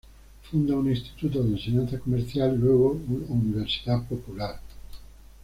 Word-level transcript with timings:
Funda 0.49 0.75
un 0.75 0.89
instituto 0.89 1.43
de 1.43 1.49
enseñanza 1.51 1.99
comercial, 1.99 2.59
luego 2.59 2.99
una 3.07 3.25
universidad 3.27 4.03
popular. 4.07 4.59